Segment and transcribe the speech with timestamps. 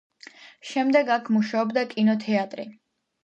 [0.69, 2.67] შემდეგ აქ მუშაობდა კონოთეატრი.